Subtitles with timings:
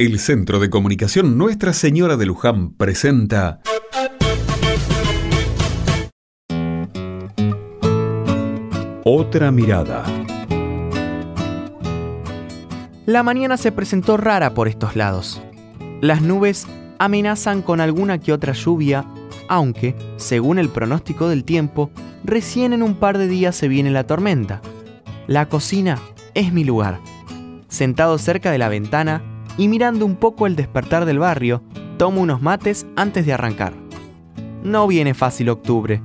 [0.00, 3.58] El Centro de Comunicación Nuestra Señora de Luján presenta
[9.02, 10.04] Otra mirada.
[13.06, 15.42] La mañana se presentó rara por estos lados.
[16.00, 16.68] Las nubes
[17.00, 19.04] amenazan con alguna que otra lluvia,
[19.48, 21.90] aunque, según el pronóstico del tiempo,
[22.22, 24.62] recién en un par de días se viene la tormenta.
[25.26, 25.98] La cocina
[26.34, 27.00] es mi lugar.
[27.66, 29.27] Sentado cerca de la ventana,
[29.58, 31.62] y mirando un poco el despertar del barrio,
[31.98, 33.74] tomo unos mates antes de arrancar.
[34.62, 36.00] No viene fácil octubre.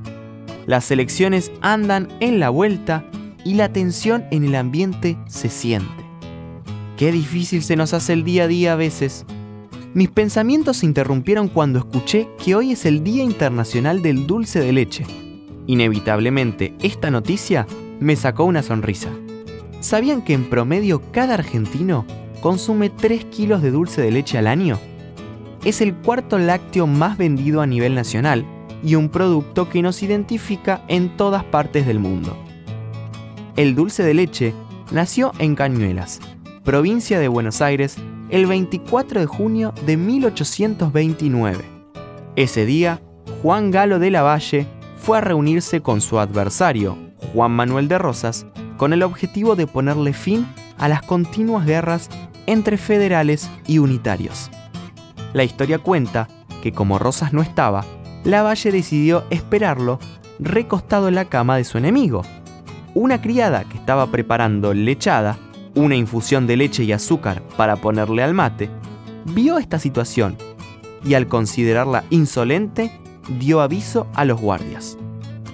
[0.66, 3.06] Las elecciones andan en la vuelta
[3.46, 6.04] y la tensión en el ambiente se siente.
[6.98, 9.26] Qué difícil se nos hace el día a día a veces.
[9.94, 14.72] Mis pensamientos se interrumpieron cuando escuché que hoy es el Día Internacional del Dulce de
[14.74, 15.06] Leche.
[15.68, 17.68] Inevitablemente, esta noticia
[18.00, 19.10] me sacó una sonrisa.
[19.82, 22.06] ¿Sabían que en promedio cada argentino
[22.44, 24.78] consume 3 kilos de dulce de leche al año.
[25.64, 28.46] Es el cuarto lácteo más vendido a nivel nacional
[28.84, 32.38] y un producto que nos identifica en todas partes del mundo.
[33.56, 34.54] El dulce de leche
[34.92, 36.20] nació en Cañuelas,
[36.66, 37.96] provincia de Buenos Aires,
[38.30, 41.64] el 24 de junio de 1829.
[42.36, 43.02] Ese día,
[43.42, 46.98] Juan Galo de la Valle fue a reunirse con su adversario,
[47.34, 50.46] Juan Manuel de Rosas, con el objetivo de ponerle fin
[50.78, 52.10] a las continuas guerras
[52.46, 54.50] entre federales y unitarios.
[55.34, 56.28] La historia cuenta
[56.62, 57.86] que como Rosas no estaba,
[58.24, 60.00] Lavalle decidió esperarlo
[60.40, 62.24] recostado en la cama de su enemigo.
[62.94, 65.38] Una criada que estaba preparando lechada,
[65.76, 68.70] una infusión de leche y azúcar para ponerle al mate,
[69.26, 70.38] vio esta situación
[71.04, 72.92] y al considerarla insolente,
[73.40, 74.98] dio aviso a los guardias.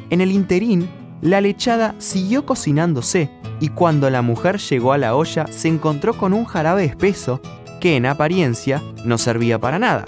[0.09, 0.89] En el interín,
[1.21, 3.29] la lechada siguió cocinándose
[3.59, 7.41] y cuando la mujer llegó a la olla se encontró con un jarabe espeso
[7.79, 10.05] que en apariencia no servía para nada.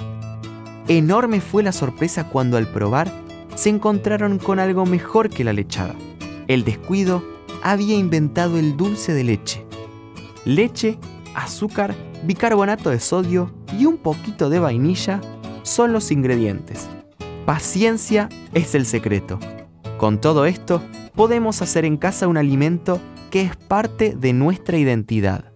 [0.87, 3.11] Enorme fue la sorpresa cuando al probar
[3.55, 5.95] se encontraron con algo mejor que la lechada.
[6.47, 7.23] El descuido
[7.61, 9.65] había inventado el dulce de leche.
[10.45, 10.97] Leche,
[11.35, 11.93] azúcar,
[12.23, 15.21] bicarbonato de sodio y un poquito de vainilla
[15.63, 16.89] son los ingredientes.
[17.45, 19.39] Paciencia es el secreto.
[19.97, 20.81] Con todo esto,
[21.15, 22.99] podemos hacer en casa un alimento
[23.31, 25.50] que es parte de nuestra identidad.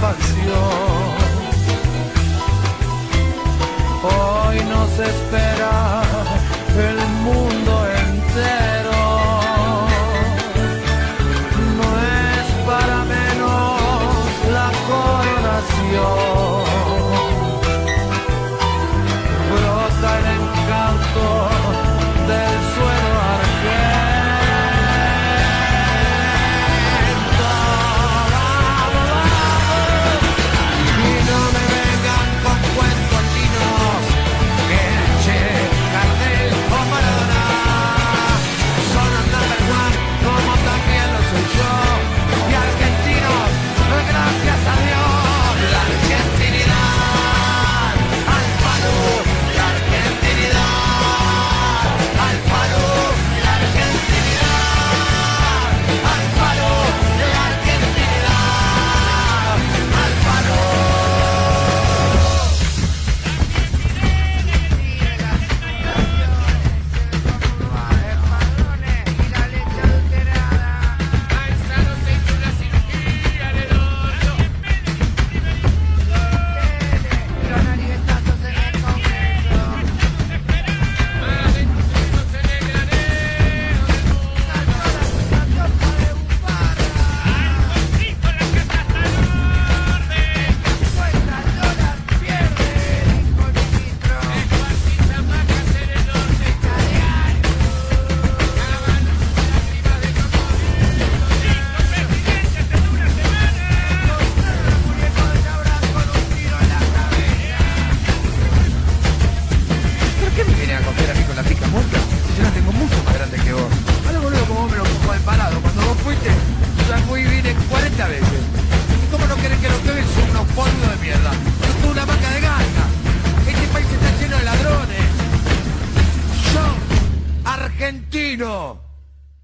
[0.00, 1.18] Pasión.
[4.02, 6.02] Hoy nos espera
[6.78, 7.37] el mundo